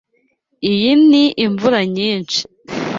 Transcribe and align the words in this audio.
Iyi 0.71 0.91
ni 1.09 1.23
imvura 1.45 1.79
nyinshi. 1.95 2.41